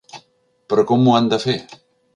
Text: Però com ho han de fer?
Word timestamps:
Però 0.73 0.87
com 0.93 1.07
ho 1.11 1.15
han 1.19 1.31
de 1.35 1.43
fer? 1.47 1.59